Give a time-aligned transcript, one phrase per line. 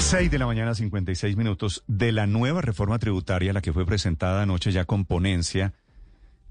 [0.00, 1.84] 6 de la mañana, 56 minutos.
[1.86, 5.74] De la nueva reforma tributaria, la que fue presentada anoche ya con ponencia,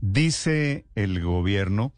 [0.01, 1.93] dice el gobierno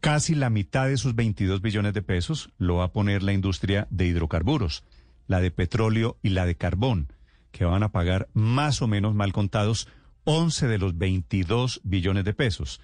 [0.00, 3.86] casi la mitad de sus 22 billones de pesos lo va a poner la industria
[3.90, 4.84] de hidrocarburos,
[5.26, 7.08] la de petróleo y la de carbón,
[7.50, 9.88] que van a pagar más o menos mal contados
[10.24, 12.80] 11 de los 22 billones de pesos.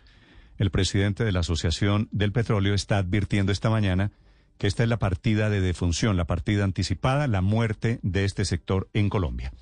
[0.57, 4.11] El presidente de la Asociación del Petróleo está advirtiendo esta mañana
[4.59, 8.89] que esta es la partida de defunción, la partida anticipada, la muerte de este sector
[8.93, 9.53] en Colombia.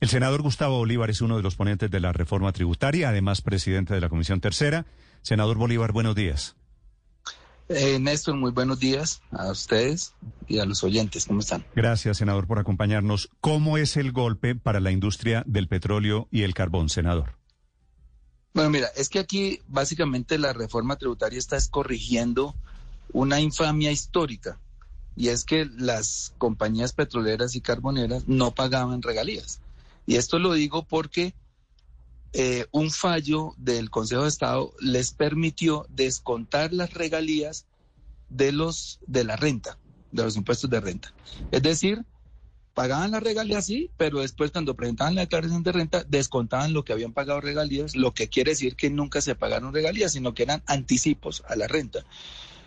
[0.00, 3.94] El senador Gustavo Bolívar es uno de los ponentes de la reforma tributaria, además presidente
[3.94, 4.86] de la Comisión Tercera.
[5.22, 6.56] Senador Bolívar, buenos días.
[7.68, 10.14] Eh, Néstor, muy buenos días a ustedes
[10.46, 11.26] y a los oyentes.
[11.26, 11.64] ¿Cómo están?
[11.74, 13.30] Gracias, senador, por acompañarnos.
[13.40, 17.34] ¿Cómo es el golpe para la industria del petróleo y el carbón, senador?
[18.54, 22.54] Bueno, mira, es que aquí básicamente la reforma tributaria está corrigiendo
[23.16, 24.60] una infamia histórica
[25.16, 29.60] y es que las compañías petroleras y carboneras no pagaban regalías.
[30.06, 31.34] Y esto lo digo porque
[32.34, 37.64] eh, un fallo del Consejo de Estado les permitió descontar las regalías
[38.28, 39.78] de los de la renta,
[40.12, 41.14] de los impuestos de renta.
[41.52, 42.04] Es decir,
[42.74, 46.92] pagaban las regalías sí, pero después cuando presentaban la declaración de renta descontaban lo que
[46.92, 50.62] habían pagado regalías, lo que quiere decir que nunca se pagaron regalías, sino que eran
[50.66, 52.04] anticipos a la renta.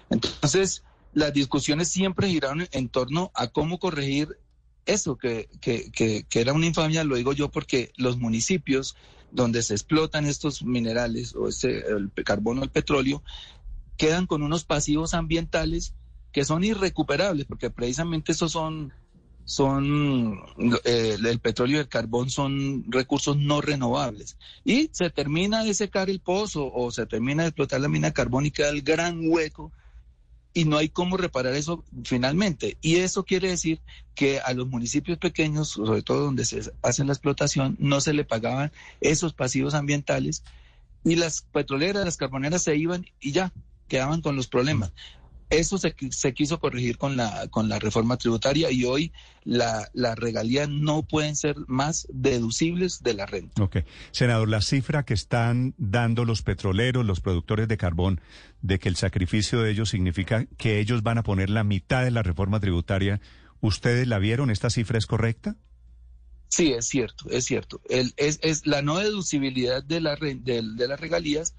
[0.10, 4.38] Entonces, las discusiones siempre giraron en torno a cómo corregir
[4.86, 8.96] eso, que, que, que, que era una infamia, lo digo yo porque los municipios
[9.32, 13.24] donde se explotan estos minerales o este, el carbono, el petróleo,
[13.98, 15.94] quedan con unos pasivos ambientales
[16.32, 18.94] que son irrecuperables, porque precisamente esos son,
[19.46, 20.40] son
[20.86, 24.38] eh, el petróleo y el carbón son recursos no renovables.
[24.64, 28.70] Y se termina de secar el pozo o se termina de explotar la mina carbónica,
[28.70, 29.72] el gran hueco
[30.54, 32.78] y no hay cómo reparar eso finalmente.
[32.82, 33.82] Y eso quiere decir
[34.16, 38.26] que a los municipios pequeños, sobre todo donde se hace la explotación, no se le
[38.26, 38.72] pagaban
[39.02, 40.44] esos pasivos ambientales
[41.04, 43.54] y las petroleras, las carboneras se iban y ya
[43.88, 44.92] quedaban con los problemas.
[45.50, 49.12] Eso se, se, quiso corregir con la, con la reforma tributaria y hoy
[49.44, 53.64] la, las regalías no pueden ser más deducibles de la renta.
[53.64, 53.78] Ok.
[54.12, 58.22] Senador, la cifra que están dando los petroleros, los productores de carbón,
[58.62, 62.12] de que el sacrificio de ellos significa que ellos van a poner la mitad de
[62.12, 63.20] la reforma tributaria,
[63.60, 64.52] ¿ustedes la vieron?
[64.52, 65.56] ¿Esta cifra es correcta?
[66.50, 67.82] Sí, es cierto, es cierto.
[67.90, 71.56] El, es, es la no deducibilidad de, la, de, de las regalías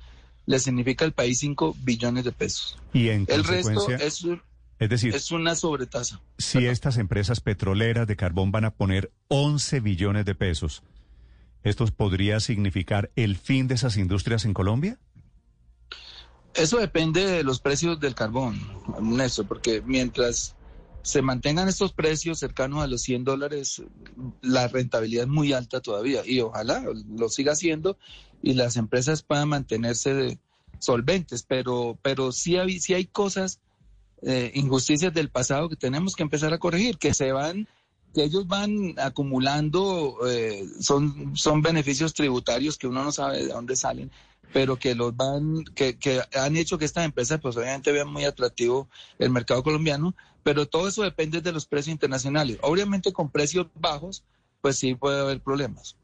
[0.51, 2.77] le significa al país 5 billones de pesos.
[2.93, 4.27] Y en el resto es,
[4.81, 6.21] es decir, es una sobretasa.
[6.39, 10.83] Si estas empresas petroleras de carbón van a poner 11 billones de pesos,
[11.63, 14.99] ¿esto podría significar el fin de esas industrias en Colombia?
[16.55, 18.61] Eso depende de los precios del carbón,
[19.01, 20.57] Néstor, porque mientras
[21.03, 23.83] se mantengan estos precios cercanos a los 100 dólares,
[24.43, 26.85] la rentabilidad es muy alta todavía y ojalá
[27.17, 27.97] lo siga haciendo
[28.43, 30.39] y las empresas puedan mantenerse
[30.79, 33.61] solventes, pero, pero sí, hay, sí hay cosas,
[34.23, 37.69] eh, injusticias del pasado que tenemos que empezar a corregir, que se van,
[38.15, 43.77] que ellos van acumulando, eh, son, son beneficios tributarios que uno no sabe de dónde
[43.77, 44.11] salen,
[44.53, 48.25] pero que los van, que, que han hecho que estas empresas pues obviamente vean muy
[48.25, 48.89] atractivo
[49.19, 52.59] el mercado colombiano, pero todo eso depende de los precios internacionales.
[52.63, 54.25] Obviamente con precios bajos,
[54.61, 55.97] pues sí puede haber problemas.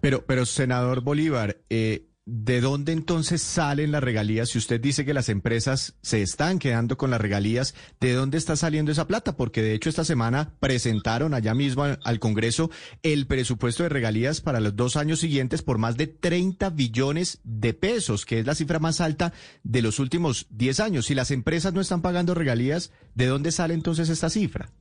[0.00, 4.50] Pero, pero senador Bolívar, eh, ¿de dónde entonces salen las regalías?
[4.50, 8.56] Si usted dice que las empresas se están quedando con las regalías, ¿de dónde está
[8.56, 9.36] saliendo esa plata?
[9.36, 12.70] Porque de hecho esta semana presentaron allá mismo al, Congreso
[13.04, 17.72] el presupuesto de regalías para los dos años siguientes por más de 30 billones de
[17.74, 19.32] pesos, que es la cifra más alta
[19.62, 21.06] de los últimos 10 años.
[21.06, 24.72] Si las empresas no están pagando regalías, ¿de dónde sale entonces esta cifra?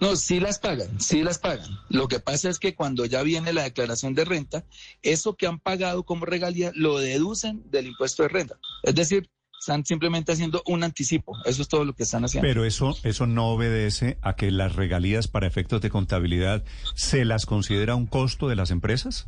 [0.00, 1.68] No, sí las pagan, sí las pagan.
[1.88, 4.64] Lo que pasa es que cuando ya viene la declaración de renta,
[5.02, 8.58] eso que han pagado como regalía lo deducen del impuesto de renta.
[8.84, 9.28] Es decir,
[9.58, 11.36] están simplemente haciendo un anticipo.
[11.44, 12.46] Eso es todo lo que están haciendo.
[12.46, 17.44] Pero eso, eso no obedece a que las regalías para efectos de contabilidad se las
[17.44, 19.26] considera un costo de las empresas.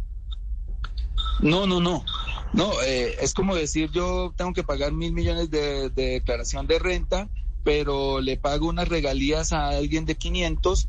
[1.41, 2.05] No, no, no.
[2.53, 6.79] No, eh, es como decir yo tengo que pagar mil millones de, de declaración de
[6.79, 7.29] renta
[7.63, 10.89] pero le pago unas regalías a alguien de 500,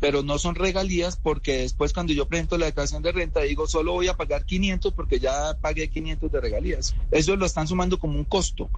[0.00, 3.92] pero no son regalías porque después cuando yo presento la declaración de renta digo solo
[3.92, 6.94] voy a pagar 500 porque ya pagué 500 de regalías.
[7.10, 8.70] Eso lo están sumando como un costo.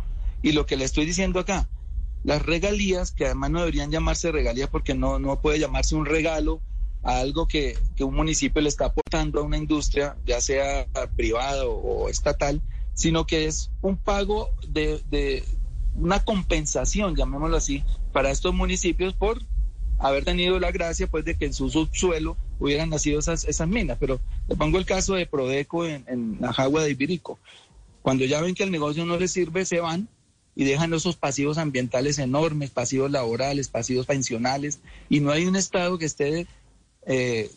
[0.42, 1.68] Y lo que le estoy diciendo acá,
[2.24, 6.60] las regalías, que además no deberían llamarse regalías porque no, no puede llamarse un regalo
[7.04, 10.86] a algo que, que un municipio le está aportando a una industria, ya sea
[11.16, 12.60] privada o estatal,
[12.94, 15.44] sino que es un pago de, de
[15.94, 19.42] una compensación, llamémoslo así, para estos municipios por
[19.98, 23.98] haber tenido la gracia pues de que en su subsuelo hubieran nacido esas, esas minas.
[24.00, 27.38] Pero le pongo el caso de Prodeco en, en la de Ibirico.
[28.02, 30.08] Cuando ya ven que el negocio no les sirve, se van
[30.54, 35.98] y dejan esos pasivos ambientales enormes, pasivos laborales, pasivos pensionales, y no hay un Estado
[35.98, 36.46] que esté
[37.06, 37.50] eh,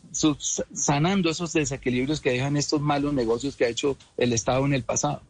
[0.73, 4.83] sanando esos desequilibrios que dejan estos malos negocios que ha hecho el Estado en el
[4.83, 5.21] pasado.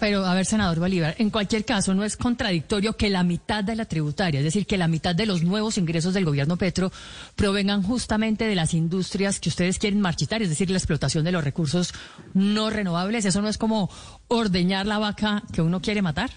[0.00, 3.76] Pero, a ver, senador Bolívar, en cualquier caso, no es contradictorio que la mitad de
[3.76, 6.92] la tributaria, es decir, que la mitad de los nuevos ingresos del gobierno Petro
[7.36, 11.44] provengan justamente de las industrias que ustedes quieren marchitar, es decir, la explotación de los
[11.44, 11.92] recursos
[12.34, 13.24] no renovables.
[13.24, 13.90] ¿Eso no es como
[14.28, 16.30] ordeñar la vaca que uno quiere matar?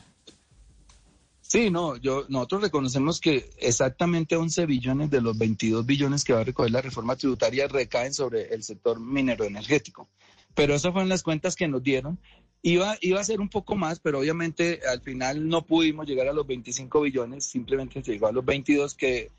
[1.47, 6.41] Sí, no, yo, nosotros reconocemos que exactamente 11 billones de los 22 billones que va
[6.41, 10.09] a recoger la reforma tributaria recaen sobre el sector minero energético.
[10.55, 12.19] Pero esas fueron las cuentas que nos dieron.
[12.67, 16.33] Iba, iba a ser un poco más, pero obviamente al final no pudimos llegar a
[16.33, 19.29] los 25 billones, simplemente se llegó a los 22 que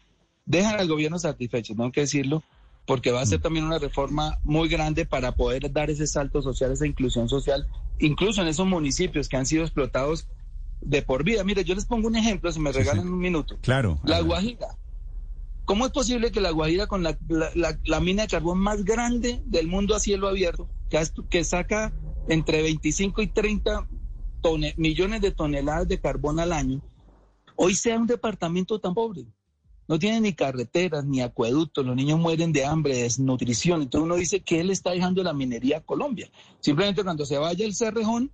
[0.45, 2.45] dejan al gobierno satisfecho, tengo que decirlo,
[2.87, 3.43] porque va a ser mm.
[3.43, 7.67] también una reforma muy grande para poder dar ese salto social, esa inclusión social,
[7.99, 10.29] incluso en esos municipios que han sido explotados
[10.81, 11.43] de por vida.
[11.43, 13.59] Mire, yo les pongo un ejemplo, si me regalan un minuto.
[13.61, 13.99] Claro.
[14.05, 14.69] La Guajira.
[15.65, 19.67] ¿Cómo es posible que la Guajira, con la, la, mina de carbón más grande del
[19.67, 21.93] mundo a cielo abierto, que, que saca
[22.29, 23.87] entre 25 y 30
[24.77, 26.81] millones de toneladas de carbón al año,
[27.57, 29.27] hoy sea un departamento tan pobre?
[29.89, 33.83] No tiene ni carreteras, ni acueductos, los niños mueren de hambre, de desnutrición.
[33.83, 36.29] Entonces uno dice que él está dejando la minería a Colombia.
[36.59, 38.33] Simplemente cuando se vaya el Cerrejón,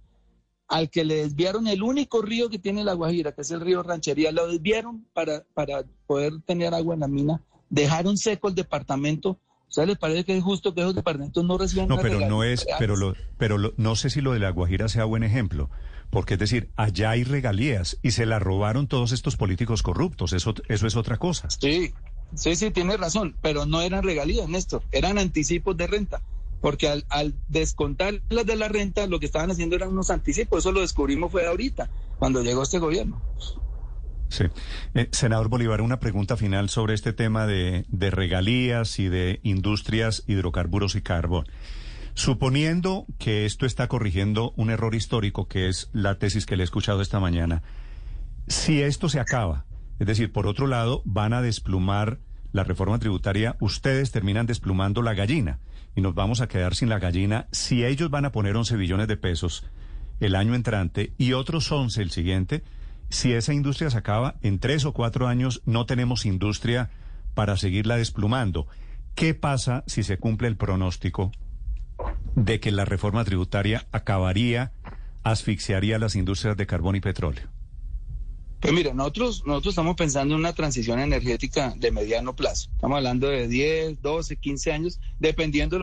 [0.69, 3.83] al que le desviaron el único río que tiene la Guajira, que es el río
[3.83, 9.39] Ranchería, lo desviaron para, para poder tener agua en la mina, dejaron seco el departamento.
[9.73, 12.45] O sea, ¿les parece que es justo que esos departamentos no reciban No, pero no
[12.45, 15.71] es, pero lo, pero no sé si lo de la Guajira sea buen ejemplo,
[16.11, 20.53] porque es decir, allá hay regalías y se la robaron todos estos políticos corruptos, eso,
[20.69, 21.49] eso es otra cosa.
[21.49, 21.95] Sí,
[22.35, 26.21] sí, sí, tiene razón, pero no eran regalías, Néstor, eran anticipos de renta
[26.61, 30.61] porque al, al descontar las de la renta, lo que estaban haciendo eran unos anticipos.
[30.61, 31.91] Eso lo descubrimos fue ahorita,
[32.21, 33.21] cuando llegó este gobierno.
[34.33, 34.45] Sí.
[34.95, 40.25] Eh, senador Bolívar, una pregunta final sobre este tema de, de regalías y de industrias,
[40.27, 41.45] hidrocarburos y carbón.
[42.15, 46.65] Suponiendo que esto está corrigiendo un error histórico, que es la tesis que le he
[46.65, 47.63] escuchado esta mañana,
[48.49, 49.67] si esto se acaba,
[49.99, 52.19] es decir, por otro lado, van a desplumar
[52.53, 55.59] la reforma tributaria, ustedes terminan desplumando la gallina
[55.95, 59.09] y nos vamos a quedar sin la gallina si ellos van a poner 11 billones
[59.09, 59.67] de pesos
[60.21, 62.63] el año entrante y otros 11 el siguiente.
[63.13, 66.91] Si esa industria se acaba, en tres o cuatro años no tenemos industria
[67.35, 68.67] para seguirla desplumando.
[69.15, 71.31] ¿Qué pasa si se cumple el pronóstico
[72.35, 74.73] de que la reforma tributaria acabaría,
[75.25, 77.51] asfixiaría las industrias de carbón y petróleo?
[78.61, 82.71] Pues mira, nosotros, nosotros estamos pensando en una transición energética de mediano plazo.
[82.73, 85.83] Estamos hablando de 10, 12, 15 años, dependiendo.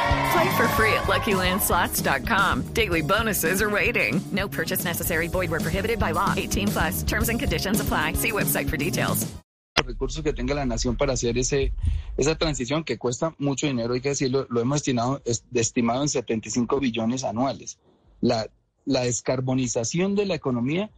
[0.41, 2.73] Play for free at LuckyLandSlots.com.
[2.73, 4.19] Daily bonuses are waiting.
[4.31, 5.27] No purchase necessary.
[5.27, 6.33] Void where prohibited by law.
[6.35, 7.03] 18 plus.
[7.03, 8.13] Terms and conditions apply.
[8.13, 9.27] See website for details.
[9.77, 11.73] Los recursos que tenga la nación para hacer ese,
[12.17, 16.09] esa transición que cuesta mucho dinero, hay que decirlo, lo hemos destinado, es, estimado en
[16.09, 17.77] 75 billones anuales.
[18.19, 18.47] La,
[18.85, 20.89] la descarbonización de la economía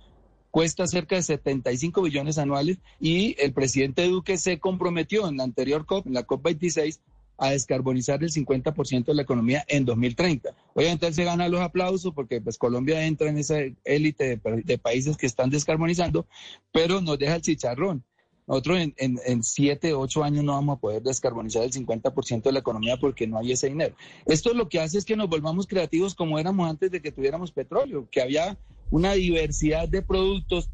[0.51, 5.85] cuesta cerca de 75 billones anuales y el presidente Duque se comprometió en la anterior
[5.85, 7.00] COP, en la COP26,
[7.43, 10.55] a descarbonizar el 50% de la economía en 2030.
[10.73, 15.17] Obviamente él se gana los aplausos porque pues Colombia entra en esa élite de, países
[15.17, 16.25] que están descarbonizando,
[16.71, 18.03] pero nos deja el chicharrón.
[18.47, 22.51] Nosotros en, en, en siete, ocho años no vamos a poder descarbonizar el 50% de
[22.53, 23.95] la economía porque no hay ese dinero.
[24.25, 27.51] Esto lo que hace es que nos volvamos creativos como éramos antes de que tuviéramos
[27.51, 28.57] petróleo, que había
[28.89, 30.69] una diversidad de productos,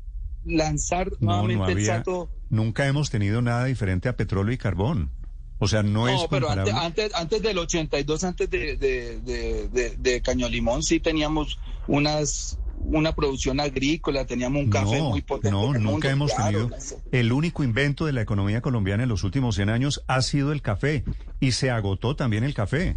[0.46, 2.30] lanzar nuevamente el salto.
[2.50, 5.12] Nunca hemos tenido nada diferente a petróleo y carbón.
[5.60, 6.72] O sea, no, es pero comparable.
[6.72, 11.60] antes, antes, antes del 82, antes de, de, de, de, de Caño Limón, sí teníamos
[11.88, 15.52] unas una producción agrícola, teníamos un café no, muy potente.
[15.52, 16.70] No, nunca hemos claro.
[16.70, 17.02] tenido.
[17.12, 20.62] El único invento de la economía colombiana en los últimos 100 años ha sido el
[20.62, 21.04] café
[21.40, 22.96] y se agotó también el café.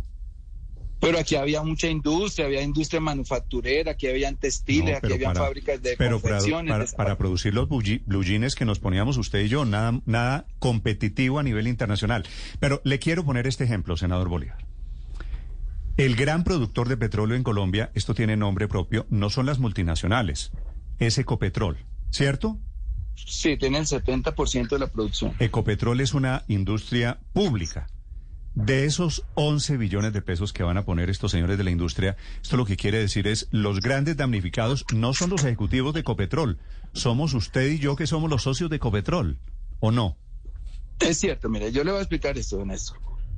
[1.02, 5.82] Pero aquí había mucha industria, había industria manufacturera, aquí habían textiles, No, aquí había fábricas
[5.82, 6.94] de pero para, confecciones.
[6.94, 11.42] para, producir los blue jeans que nos poníamos usted y yo, nada, nada competitivo a
[11.42, 12.24] nivel internacional.
[12.60, 14.58] Pero le quiero poner este ejemplo, senador Bolívar.
[15.96, 20.52] El gran productor de petróleo en Colombia, esto tiene nombre propio, no son las multinacionales,
[21.00, 21.78] es Ecopetrol,
[22.10, 22.60] ¿cierto?
[23.16, 25.34] Sí, tiene el 70% de la producción.
[25.40, 27.88] Ecopetrol es una industria pública.
[28.54, 32.16] De esos 11 billones de pesos que van a poner estos señores de la industria,
[32.42, 36.58] esto lo que quiere decir es, los grandes damnificados no son los ejecutivos de Ecopetrol,
[36.92, 39.38] somos usted y yo que somos los socios de Ecopetrol,
[39.80, 40.18] ¿o no?
[41.00, 42.70] Es cierto, mire, yo le voy a explicar esto, don.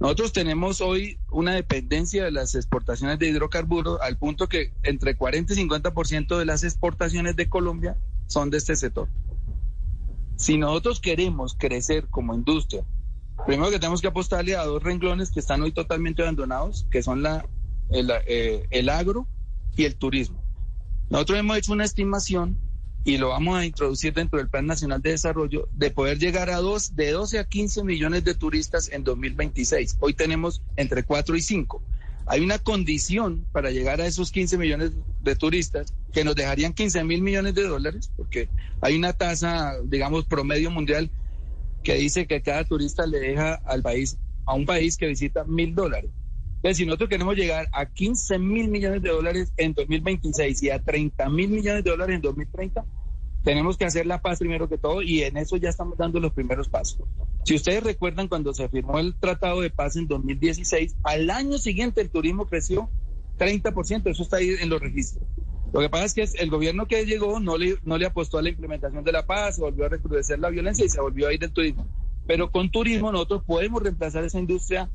[0.00, 5.52] Nosotros tenemos hoy una dependencia de las exportaciones de hidrocarburos al punto que entre 40
[5.52, 9.08] y 50% de las exportaciones de Colombia son de este sector.
[10.36, 12.84] Si nosotros queremos crecer como industria,
[13.46, 17.22] primero que tenemos que apostarle a dos renglones que están hoy totalmente abandonados, que son
[17.22, 17.46] la,
[17.90, 19.26] el, eh, el agro
[19.76, 20.42] y el turismo.
[21.10, 22.58] Nosotros hemos hecho una estimación
[23.04, 26.56] y lo vamos a introducir dentro del Plan Nacional de Desarrollo de poder llegar a
[26.56, 29.98] dos, de 12 a 15 millones de turistas en 2026.
[30.00, 31.82] Hoy tenemos entre 4 y 5.
[32.26, 37.04] Hay una condición para llegar a esos 15 millones de turistas que nos dejarían 15
[37.04, 38.48] mil millones de dólares, porque
[38.80, 41.10] hay una tasa, digamos, promedio mundial
[41.84, 45.74] que dice que cada turista le deja al país, a un país que visita mil
[45.74, 46.10] dólares.
[46.56, 50.82] Entonces, si nosotros queremos llegar a 15 mil millones de dólares en 2026 y a
[50.82, 52.86] 30 mil millones de dólares en 2030,
[53.44, 56.32] tenemos que hacer la paz primero que todo y en eso ya estamos dando los
[56.32, 57.06] primeros pasos.
[57.44, 62.00] Si ustedes recuerdan cuando se firmó el Tratado de Paz en 2016, al año siguiente
[62.00, 62.88] el turismo creció
[63.38, 65.22] 30%, eso está ahí en los registros.
[65.74, 68.42] Lo que pasa es que el gobierno que llegó no le, no le apostó a
[68.42, 71.32] la implementación de la paz, se volvió a recrudecer la violencia y se volvió a
[71.32, 71.86] ir del turismo.
[72.26, 74.88] Pero con turismo nosotros podemos reemplazar esa industria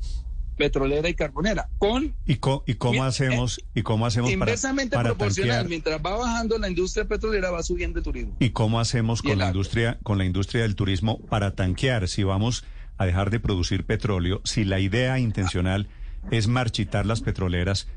[0.56, 5.50] petrolera y carbonera con ¿Y, co- y cómo hacemos y cómo hacemos inversamente para proporcional.
[5.50, 5.68] tanquear?
[5.68, 8.36] Mientras va bajando la industria petrolera, va subiendo el turismo.
[8.40, 9.56] ¿Y cómo hacemos Y con la agro.
[9.58, 12.64] industria con la industria del turismo para tanquear si vamos
[12.98, 14.42] a dejar de producir petróleo?
[14.44, 15.88] Si la idea intencional
[16.30, 17.88] es marchitar las petroleras,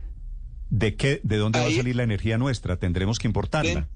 [0.69, 2.77] ¿de qué de dónde va a salir la energía nuestra?
[2.77, 3.81] Tendremos que importarla.
[3.81, 3.87] De-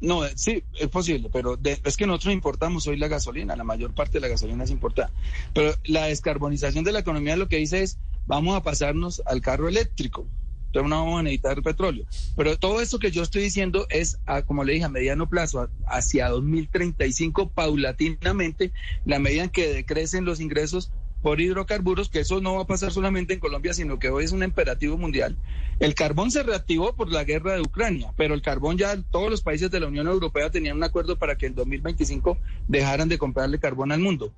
[0.00, 3.64] No, eh, sí, es posible, pero de- es que nosotros importamos hoy la gasolina, la
[3.64, 5.10] mayor parte de la gasolina es importada.
[5.54, 9.66] Pero la descarbonización de la economía lo que dice es, vamos a pasarnos al carro
[9.68, 10.26] eléctrico,
[10.66, 12.04] entonces no vamos a necesitar petróleo.
[12.36, 15.60] Pero todo esto que yo estoy diciendo es, a, como le dije, a mediano plazo,
[15.60, 18.72] a- hacia 2035, paulatinamente,
[19.06, 20.90] la medida en que decrecen los ingresos
[21.24, 24.32] por hidrocarburos, que eso no va a pasar solamente en Colombia, sino que hoy es
[24.32, 25.38] un imperativo mundial.
[25.80, 29.40] El carbón se reactivó por la guerra de Ucrania, pero el carbón ya todos los
[29.40, 32.36] países de la Unión Europea tenían un acuerdo para que en 2025
[32.68, 34.34] dejaran de comprarle carbón al mundo.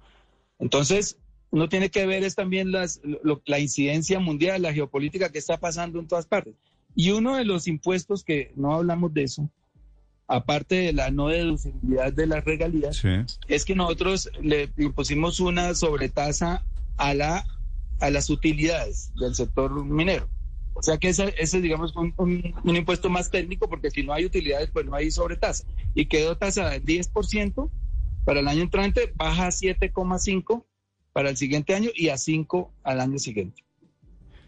[0.61, 1.19] Entonces,
[1.51, 5.59] uno tiene que ver es también las, lo- la incidencia mundial, la geopolítica que está
[5.59, 6.55] pasando en todas partes.
[6.95, 9.51] Y uno de los impuestos que no hablamos de eso,
[10.29, 13.09] aparte de la no deducibilidad de las regalías, Sí.
[13.49, 16.63] es que nosotros le impusimos una sobretasa
[16.97, 17.45] a la
[18.01, 20.29] a las utilidades del sector minero.
[20.75, 24.13] O sea que ese, ese digamos, un, un, un impuesto más técnico, porque si no
[24.13, 25.65] hay utilidades, pues no hay sobretasa.
[25.95, 27.71] Y quedó tasa del 10%
[28.27, 30.65] para el año entrante, baja a 7,5%
[31.15, 33.65] para el siguiente año y a 5% al año siguiente.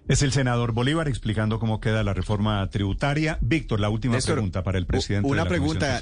[0.07, 3.39] Es el senador Bolívar explicando cómo queda la reforma tributaria.
[3.41, 5.29] Víctor, la última Néstor, pregunta para el presidente.
[5.29, 6.01] Una de la pregunta.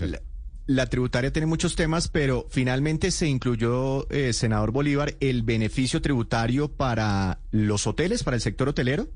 [0.67, 6.69] La, tributaria tiene muchos temas, pero finalmente se incluyó, eh, senador Bolívar, el beneficio tributario
[6.69, 9.07] para los hoteles, para el sector hotelero.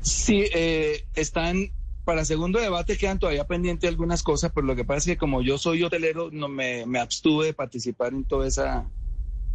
[0.00, 1.70] Sí, eh, están
[2.04, 5.40] para segundo debate quedan todavía pendientes algunas cosas, pero lo que pasa es que como
[5.40, 8.86] yo soy hotelero, no me, me abstuve de participar en toda esa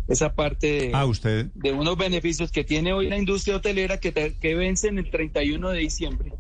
[0.08, 1.48] esa parte de, Ah, usted.
[1.54, 5.70] de unos beneficios que tiene hoy la industria hotelera que, te- que vencen el 31
[5.70, 6.34] de diciembre.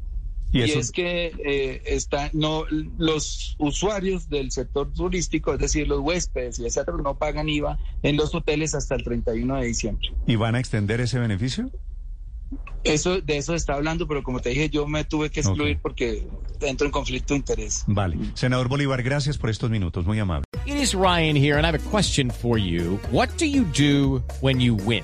[0.51, 2.63] Y Y, eso- es que eh, está, no,
[2.97, 8.17] los usuarios del sector turístico, es decir, los huéspedes y etcétera, no pagan IVA en
[8.17, 10.09] los hoteles hasta el 31 de diciembre.
[10.25, 11.69] ¿Y van a extender ese beneficio?
[12.83, 16.25] Eso, de eso está hablando, pero como te dije, yo me tuve que excluir porque
[16.61, 17.83] entro en conflicto de interés.
[17.85, 18.17] Vale.
[18.33, 20.45] Senador Bolívar, gracias por estos minutos, muy amable.
[20.65, 22.99] It is Ryan here, and I have a question for you.
[23.11, 25.03] What do you do when you win?